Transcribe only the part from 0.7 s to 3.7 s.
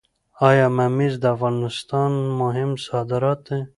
ممیز د افغانستان مهم صادرات دي؟